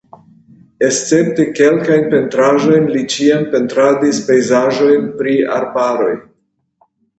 [0.85, 6.13] Escepte kelkajn pentraĵojn li ĉiam pentradis pejzaĝojn pri arbaroj.